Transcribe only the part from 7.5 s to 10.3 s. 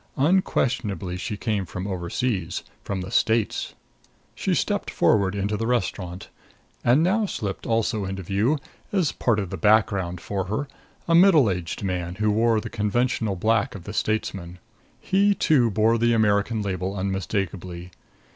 also into view, as part of the background